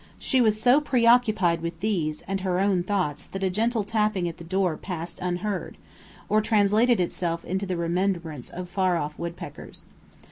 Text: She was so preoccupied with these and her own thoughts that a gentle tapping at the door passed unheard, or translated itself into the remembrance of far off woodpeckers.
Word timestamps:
She 0.17 0.41
was 0.41 0.59
so 0.59 0.81
preoccupied 0.81 1.61
with 1.61 1.79
these 1.79 2.23
and 2.23 2.41
her 2.41 2.59
own 2.59 2.81
thoughts 2.81 3.27
that 3.27 3.43
a 3.43 3.51
gentle 3.51 3.83
tapping 3.83 4.27
at 4.27 4.37
the 4.37 4.43
door 4.43 4.75
passed 4.75 5.19
unheard, 5.21 5.77
or 6.27 6.41
translated 6.41 6.99
itself 6.99 7.45
into 7.45 7.67
the 7.67 7.77
remembrance 7.77 8.49
of 8.49 8.67
far 8.67 8.97
off 8.97 9.19
woodpeckers. 9.19 9.85